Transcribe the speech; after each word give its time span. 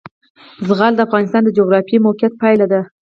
زغال 0.67 0.93
د 0.95 0.99
افغانستان 1.07 1.41
د 1.45 1.49
جغرافیایي 1.57 2.03
موقیعت 2.07 2.33
پایله 2.41 2.65
ده. 2.71 2.81